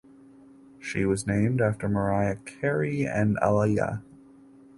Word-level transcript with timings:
She 0.79 1.05
was 1.05 1.27
named 1.27 1.61
after 1.61 1.87
Mariah 1.87 2.37
Carey 2.37 3.05
and 3.05 3.37
Aaliyah. 3.37 4.01